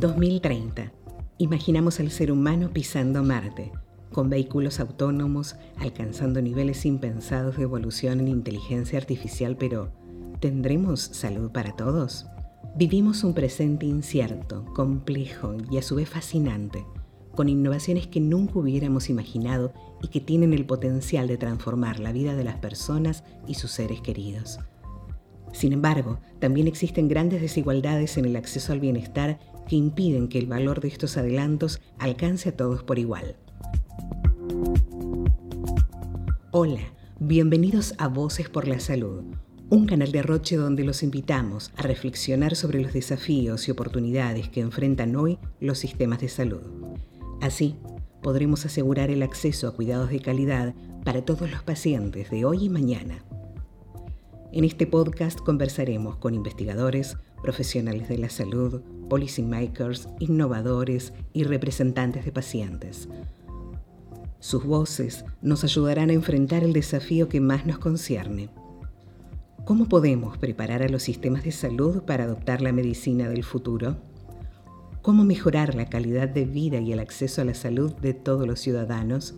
[0.00, 0.92] 2030.
[1.38, 3.70] Imaginamos al ser humano pisando Marte,
[4.12, 9.92] con vehículos autónomos, alcanzando niveles impensados de evolución en inteligencia artificial, pero
[10.40, 12.26] ¿tendremos salud para todos?
[12.76, 16.84] Vivimos un presente incierto, complejo y a su vez fascinante,
[17.40, 19.72] con innovaciones que nunca hubiéramos imaginado
[20.02, 24.02] y que tienen el potencial de transformar la vida de las personas y sus seres
[24.02, 24.58] queridos.
[25.50, 30.48] Sin embargo, también existen grandes desigualdades en el acceso al bienestar que impiden que el
[30.48, 33.36] valor de estos adelantos alcance a todos por igual.
[36.50, 39.22] Hola, bienvenidos a Voces por la Salud,
[39.70, 44.60] un canal de Roche donde los invitamos a reflexionar sobre los desafíos y oportunidades que
[44.60, 46.89] enfrentan hoy los sistemas de salud.
[47.40, 47.76] Así,
[48.22, 52.68] podremos asegurar el acceso a cuidados de calidad para todos los pacientes de hoy y
[52.68, 53.24] mañana.
[54.52, 62.32] En este podcast conversaremos con investigadores, profesionales de la salud, policymakers, innovadores y representantes de
[62.32, 63.08] pacientes.
[64.38, 68.50] Sus voces nos ayudarán a enfrentar el desafío que más nos concierne.
[69.64, 74.09] ¿Cómo podemos preparar a los sistemas de salud para adoptar la medicina del futuro?
[75.02, 78.60] ¿Cómo mejorar la calidad de vida y el acceso a la salud de todos los
[78.60, 79.34] ciudadanos?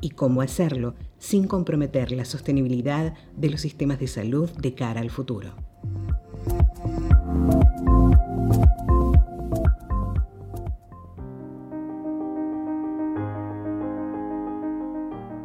[0.00, 5.10] ¿Y cómo hacerlo sin comprometer la sostenibilidad de los sistemas de salud de cara al
[5.10, 5.52] futuro?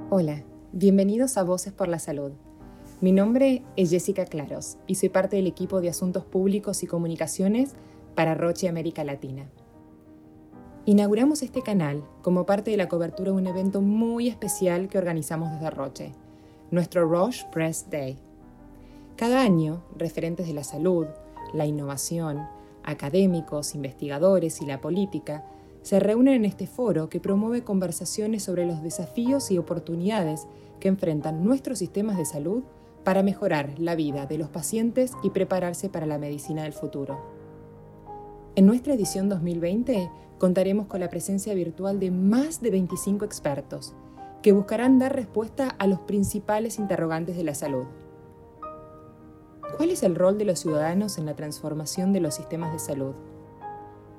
[0.10, 2.32] Hola, bienvenidos a Voces por la Salud.
[3.02, 7.76] Mi nombre es Jessica Claros y soy parte del equipo de Asuntos Públicos y Comunicaciones
[8.16, 9.50] para Roche América Latina.
[10.86, 15.52] Inauguramos este canal como parte de la cobertura de un evento muy especial que organizamos
[15.52, 16.12] desde Roche,
[16.72, 18.18] nuestro Roche Press Day.
[19.16, 21.08] Cada año, referentes de la salud,
[21.54, 22.46] la innovación,
[22.84, 25.46] académicos, investigadores y la política
[25.84, 30.48] se reúnen en este foro que promueve conversaciones sobre los desafíos y oportunidades
[30.80, 32.64] que enfrentan nuestros sistemas de salud
[33.04, 37.33] para mejorar la vida de los pacientes y prepararse para la medicina del futuro.
[38.56, 43.94] En nuestra edición 2020 contaremos con la presencia virtual de más de 25 expertos
[44.42, 47.86] que buscarán dar respuesta a los principales interrogantes de la salud.
[49.78, 53.16] ¿Cuál es el rol de los ciudadanos en la transformación de los sistemas de salud?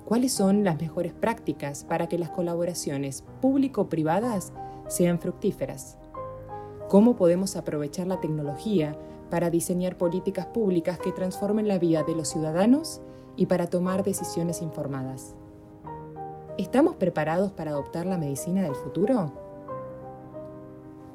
[0.04, 4.52] cuáles son las mejores prácticas para que las colaboraciones público-privadas
[4.88, 5.98] sean fructíferas.
[6.88, 8.96] Cómo podemos aprovechar la tecnología
[9.30, 13.00] para diseñar políticas públicas que transformen la vida de los ciudadanos
[13.36, 15.34] y para tomar decisiones informadas.
[16.58, 19.32] ¿Estamos preparados para adoptar la medicina del futuro?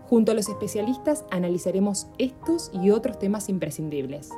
[0.09, 4.31] Junto a los especialistas analizaremos estos y otros temas imprescindibles.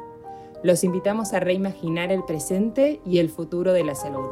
[0.64, 4.30] Los invitamos a reimaginar el presente y el futuro de la salud.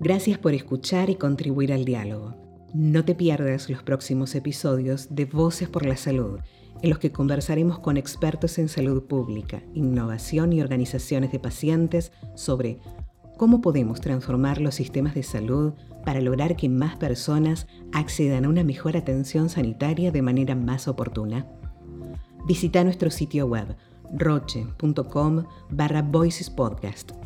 [0.00, 2.39] Gracias por escuchar y contribuir al diálogo.
[2.72, 6.38] No te pierdas los próximos episodios de Voces por la Salud,
[6.82, 12.78] en los que conversaremos con expertos en salud pública, innovación y organizaciones de pacientes sobre
[13.36, 15.72] cómo podemos transformar los sistemas de salud
[16.04, 21.46] para lograr que más personas accedan a una mejor atención sanitaria de manera más oportuna.
[22.46, 23.76] Visita nuestro sitio web
[24.12, 27.19] roche.com barra Voices Podcast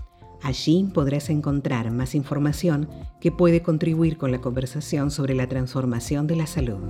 [0.44, 2.86] Allí podrás encontrar más información
[3.18, 6.80] que puede contribuir con la conversación sobre la transformación de la salud.